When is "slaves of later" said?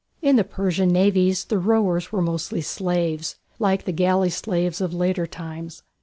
4.31-5.27